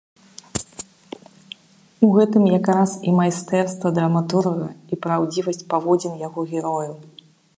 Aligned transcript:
У 2.07 2.09
гэтым 2.15 2.43
якраз 2.59 2.95
і 3.11 3.13
майстэрства 3.19 3.93
драматурга, 3.99 4.67
і 4.97 5.01
праўдзівасць 5.03 5.65
паводзін 5.75 6.13
яго 6.27 6.41
герояў. 6.55 6.95